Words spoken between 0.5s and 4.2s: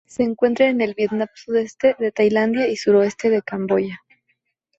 en el Vietnam, sudeste de Tailandia y suroeste de Camboya.